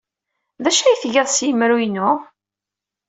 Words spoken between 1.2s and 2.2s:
s yemru-inu?